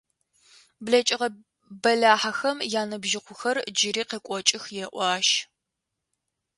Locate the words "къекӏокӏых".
4.09-4.63